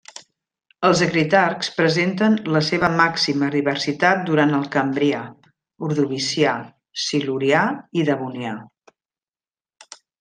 [0.87, 5.19] Els acritarcs presenten la seva màxima diversitat durant el cambrià,
[5.89, 6.57] Ordovicià,
[7.05, 7.63] Silurià
[8.01, 8.57] i Devonià.